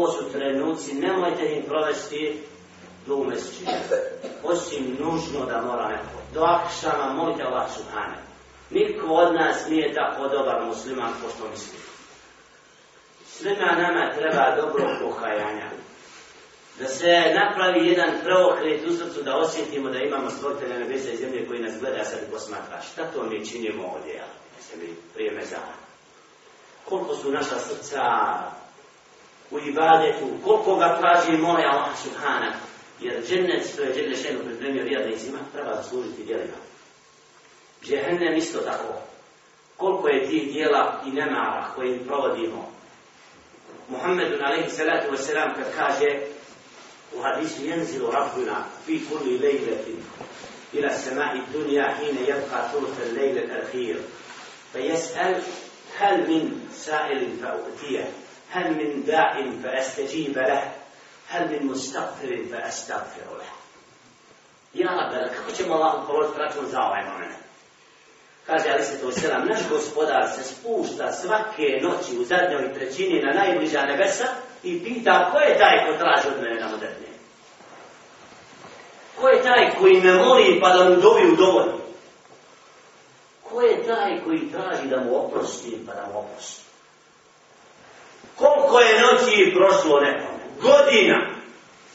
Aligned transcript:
ovo 0.00 0.12
su 0.12 0.32
trenuci, 0.32 0.94
nemojte 0.94 1.56
im 1.56 1.62
provesti 1.62 2.42
do 3.06 3.14
umesečine. 3.14 3.80
Osim 4.42 4.96
nužno 5.00 5.46
da 5.46 5.60
mora 5.60 5.88
neko. 5.88 6.20
Do 6.34 6.40
akšama 6.40 7.12
molite 7.12 7.42
Allah 7.42 7.70
subhane. 7.76 8.16
Niko 8.70 9.06
od 9.06 9.34
nas 9.34 9.68
nije 9.68 9.94
tako 9.94 10.28
dobar 10.28 10.64
musliman 10.66 11.12
ko 11.22 11.30
što 11.36 11.48
misli. 11.50 11.78
Svima 13.26 13.72
nama 13.78 14.12
treba 14.18 14.56
dobro 14.56 14.84
pokajanja. 15.02 15.70
Da 16.78 16.86
se 16.86 17.34
napravi 17.34 17.88
jedan 17.88 18.10
preokret 18.24 18.86
u 18.86 18.96
srcu, 18.96 19.22
da 19.22 19.36
osjetimo 19.36 19.90
da 19.90 19.98
imamo 19.98 20.30
stvoritelja 20.30 20.78
nebesa 20.78 21.10
i 21.10 21.16
zemlje 21.16 21.46
koji 21.46 21.60
nas 21.60 21.72
gleda 21.80 22.04
sad 22.04 22.18
i 22.28 22.32
posmatra. 22.32 22.80
Šta 22.92 23.04
to 23.14 23.22
mi 23.22 23.46
činimo 23.46 23.92
ovdje, 23.94 24.14
ja? 24.14 24.26
Se 24.60 24.76
mi 24.76 24.94
prije 25.14 25.30
mezara. 25.30 25.74
Koliko 26.84 27.14
su 27.16 27.32
naša 27.32 27.58
srca 27.58 28.02
ibadetu, 29.66 30.26
koliko 30.44 30.76
ga 30.76 30.98
traži 30.98 31.30
قطراجي 31.30 31.36
موري 31.36 31.66
الله 31.66 31.94
سبحانه 31.94 32.54
يرجنة 33.00 33.62
جل 33.96 34.16
شأنه 34.16 34.38
في 34.38 34.46
الدنيا 34.46 34.84
رياض 34.84 35.06
يسمع 35.06 35.40
ترى 35.54 35.78
تصور 35.78 36.04
في 36.16 36.22
ديالنا 36.22 36.58
Džehennem 37.84 38.36
isto 38.36 38.58
tako 38.58 38.94
koliko 39.76 40.08
je 40.08 40.26
tih 40.28 40.52
dijela 40.52 41.02
i 41.06 41.10
nemara 41.10 41.72
koje 41.74 42.04
provodimo 42.06 42.72
Muhammedun 43.88 44.44
alaihi 44.44 44.70
salatu 44.70 45.12
wasalam 45.12 45.54
kad 45.56 45.74
kaže 45.76 46.18
u 47.16 47.22
hadisu 47.22 47.64
jenzilu 47.64 48.10
rabbuna 48.10 48.64
fi 48.86 49.00
kulli 49.08 49.38
lejletin 49.38 50.02
ila 50.72 50.90
samai 50.90 51.40
dunja 51.52 51.94
hine 52.00 52.20
jebka 52.26 52.68
thulta 52.72 53.04
lejlet 53.16 53.50
al-khir 53.50 53.96
فيسأل 54.72 55.42
هل 55.98 56.30
من 56.30 56.68
سائل 56.72 57.36
فأؤتيه 57.42 58.10
هل 58.51 58.71
من 58.71 59.03
داع 59.03 59.43
فأستجيب 59.63 60.37
له 60.37 60.71
هل 61.27 61.47
من 61.51 61.67
مستغفر 61.67 62.45
فأستغفر 62.51 63.37
له 63.37 63.51
يا 64.75 64.89
رب 64.89 65.29
kako 65.35 65.51
ćemo 65.51 65.73
Allah 65.73 65.93
položiti 66.07 66.39
račun 66.39 66.65
za 66.71 66.81
ovaj 66.81 67.03
moment? 67.03 67.35
Kaže 68.45 68.69
Ali 68.69 68.83
se 68.83 69.01
to 69.01 69.11
selam, 69.11 69.47
naš 69.47 69.59
gospodar 69.69 70.29
se 70.35 70.43
spušta 70.43 71.11
svake 71.11 71.79
noći 71.81 72.17
u 72.17 72.25
zadnjoj 72.25 72.73
trećini 72.73 73.21
na 73.21 73.33
najbliža 73.33 73.81
nebesa 73.81 74.27
i 74.63 74.83
pita 74.83 75.31
ko 75.31 75.39
je 75.39 75.57
taj 75.57 75.85
ko 75.85 75.97
traži 75.97 76.27
od 76.27 76.43
mene 76.43 76.59
na 76.59 76.67
moderne? 76.67 77.07
Ko 79.21 79.27
je 79.27 79.43
taj 79.43 79.75
koji 79.79 80.01
me 80.01 80.13
moli 80.13 80.59
pa 80.61 80.69
da 80.69 80.89
mu 80.89 80.95
dovi 80.95 81.31
u 81.31 81.35
dovolj? 81.35 81.71
Ko 83.43 83.61
je 83.61 83.83
taj 83.87 84.23
koji 84.23 84.51
traži 84.51 84.87
da 84.87 84.99
mu 84.99 85.25
oprostim 85.25 85.85
pa 85.87 85.93
da 85.93 86.07
mu 86.13 86.19
oprostim? 86.19 86.65
Koliko 88.70 88.88
je 88.88 89.00
noći 89.00 89.54
prošlo 89.56 90.00
nekom, 90.00 90.34
Godina. 90.62 91.26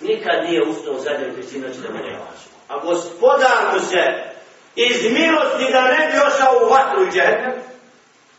Nikad 0.02 0.44
nije 0.44 0.64
ustao 0.64 0.94
u 0.94 1.00
zadnjoj 1.00 1.34
treći 1.34 1.60
noći 1.60 1.80
da 1.80 1.90
me 1.94 2.00
ne 2.00 2.12
važu. 2.12 2.50
A 2.68 2.80
gospodar 2.80 3.74
mu 3.74 3.80
se 3.80 4.04
iz 4.76 5.12
milosti 5.12 5.72
da 5.72 5.82
ne 5.82 6.12
bi 6.12 6.18
ošao 6.28 6.66
u 6.66 6.70
vatru 6.70 7.04
i 7.04 7.12
džehennem, 7.12 7.54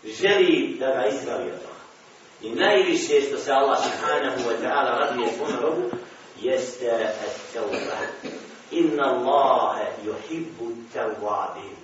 želi 0.04 0.76
da 0.80 0.86
ga 0.86 1.06
izbavi 1.06 1.50
od 1.50 1.60
toga. 1.60 1.84
I 2.42 2.50
najviše 2.50 3.20
što 3.20 3.38
se 3.38 3.52
Allah 3.52 3.78
subhanahu 3.78 4.38
wa 4.48 4.54
ta'ala 4.62 4.98
raduje 4.98 5.28
svom 5.36 5.62
robu, 5.62 5.90
jeste 6.40 6.86
at-tawba. 6.86 8.30
Inna 8.70 9.04
Allahe 9.04 9.86
yuhibbu 10.04 10.74
tawabin 10.94 11.76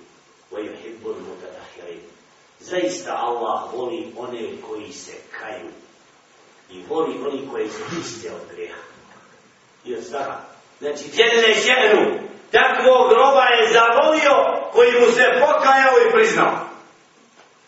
wa 0.51 0.59
yuhibbu 0.59 1.07
mutatahirin. 1.07 2.03
Zaista 2.59 3.13
Allah 3.15 3.73
voli 3.73 4.13
one 4.17 4.47
koji 4.67 4.91
se 4.91 5.13
kaju 5.39 5.69
i 6.73 6.83
voli 6.89 7.13
oni 7.27 7.47
koji 7.51 7.69
se 7.69 7.83
čiste 7.95 8.31
od 8.31 8.55
greha. 8.55 8.81
I 9.85 9.95
od 9.95 10.03
straha. 10.03 10.39
Znači, 10.79 11.03
djedele 11.15 11.53
ženu, 11.53 12.19
takvog 12.51 13.09
groba 13.09 13.43
je 13.43 13.73
zavolio 13.73 14.35
koji 14.73 14.91
mu 14.91 15.07
se 15.11 15.25
pokajao 15.39 15.95
i 16.07 16.11
priznao. 16.11 16.53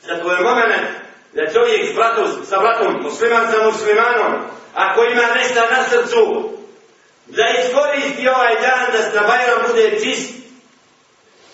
Zato 0.02 0.32
je 0.32 0.42
moment 0.42 0.88
da 1.34 1.54
čovjek 1.54 1.92
s 1.92 1.96
bratom, 1.96 2.46
sa 2.46 2.58
bratom, 2.60 3.04
musliman 3.04 3.52
sa 3.52 3.66
muslimanom, 3.66 4.34
ako 4.74 5.04
ima 5.04 5.24
nešto 5.36 5.62
na 5.72 5.84
srcu, 5.90 6.50
da 7.26 7.44
iskoristi 7.60 8.28
ovaj 8.28 8.56
dan 8.56 8.86
da 8.92 9.02
sa 9.02 9.28
Bajram 9.28 9.62
bude 9.68 10.00
čist, 10.04 10.34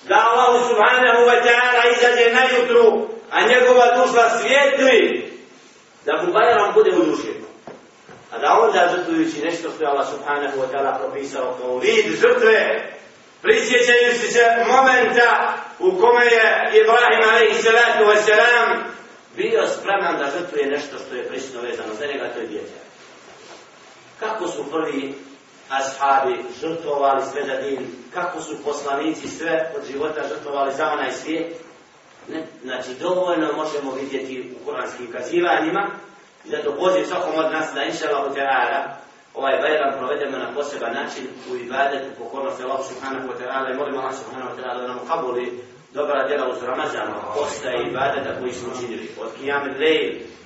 da 0.07 0.15
Allah 0.15 0.67
subhanahu 0.69 1.21
wa 1.29 1.37
ta'ala 1.45 1.81
izađe 1.97 2.33
na 2.33 2.43
jutru, 2.43 3.07
a 3.31 3.41
njegova 3.41 3.85
duša 3.95 4.29
svijetli, 4.39 5.31
da 6.05 6.23
mu 6.23 6.33
Bajram 6.33 6.73
bude 6.73 6.91
udušen. 6.97 7.41
A 8.31 8.37
da 8.37 8.59
onda 8.61 8.89
žrtvujući 8.95 9.41
nešto 9.41 9.69
što 9.71 9.83
je 9.83 9.89
Allah 9.89 10.07
subhanahu 10.09 10.57
wa 10.61 10.67
ta'ala 10.71 10.99
propisao 10.99 11.57
kao 11.61 11.77
vid 11.77 12.05
žrtve, 12.21 12.91
prisjećajući 13.41 14.27
se 14.33 14.39
momenta 14.67 15.53
u 15.79 15.91
kome 15.99 16.25
je 16.25 16.71
Ibrahim 16.81 17.29
alaihi 17.29 17.61
salatu 17.63 18.03
bio 19.35 19.67
spreman 19.67 20.17
da 20.17 20.31
žrtvuje 20.37 20.65
nešto 20.65 20.95
što 20.97 21.15
je 21.15 21.27
prisutno 21.27 21.61
vezano 21.61 21.93
za 21.99 22.05
njega, 22.05 22.33
to 22.33 22.39
je 22.39 22.47
djete. 22.47 22.73
Kako 24.19 24.47
su 24.47 24.71
prvi 24.71 25.15
ashabi 25.69 26.43
žrtvovali 26.61 27.21
sve 27.31 27.45
za 27.45 27.55
din, 27.61 27.87
kako 28.13 28.41
su 28.41 28.63
poslanici 28.63 29.27
sve 29.27 29.71
od 29.77 29.85
života 29.91 30.21
žrtvovali 30.27 30.73
za 30.73 30.91
onaj 30.91 31.11
svijet, 31.11 31.55
znači 32.71 32.99
dovoljno 32.99 33.47
možemo 33.61 33.91
vidjeti 34.01 34.53
u 34.55 34.65
kuranskim 34.65 35.11
kazivanjima, 35.11 35.83
I 36.45 36.49
zato 36.49 36.71
poziv 36.71 37.03
svakom 37.05 37.33
od 37.35 37.51
nas 37.51 37.67
da 37.75 37.83
inša 37.83 38.05
Allah 38.09 38.33
ta'ala 38.35 38.79
ovaj 39.33 39.57
bajram 39.61 39.97
provedemo 39.97 40.37
na 40.37 40.53
poseban 40.55 40.93
način 40.93 41.23
u 41.51 41.55
ibadetu 41.55 42.09
pokornosti 42.19 42.63
Allah 42.63 42.81
subhanahu 42.89 43.27
wa 43.29 43.35
ta'ala 43.39 43.71
i 43.71 43.77
molimo 43.77 43.99
Allah 43.99 44.15
subhanahu 44.21 44.49
wa 44.51 44.55
ta'ala 44.57 44.81
da 44.81 44.87
nam 44.87 44.99
kabuli 45.07 45.63
dobra 45.93 46.27
djela 46.27 46.49
uz 46.49 46.63
Ramazanu, 46.63 47.13
posta 47.35 47.69
i 47.71 47.87
ibadeta 47.89 48.39
koji 48.39 48.53
smo 48.53 48.73
učinili. 48.73 49.11
Od 49.21 49.29
kijame 49.39 49.77
lejl 49.79 50.31